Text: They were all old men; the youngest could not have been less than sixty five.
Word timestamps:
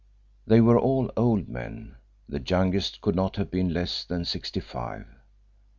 They 0.47 0.61
were 0.61 0.79
all 0.79 1.11
old 1.15 1.47
men; 1.47 1.93
the 2.27 2.41
youngest 2.41 3.01
could 3.01 3.13
not 3.13 3.35
have 3.35 3.51
been 3.51 3.71
less 3.71 4.03
than 4.03 4.25
sixty 4.25 4.59
five. 4.59 5.05